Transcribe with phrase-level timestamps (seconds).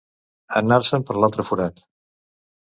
[0.61, 1.85] Anar-se'n per l'altre forat.